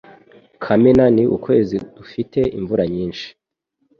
Kamena 0.63 1.05
ni 1.15 1.23
ukwezi 1.37 1.75
dufite 1.97 2.39
imvura 2.57 2.83
nyinshi. 2.93 3.27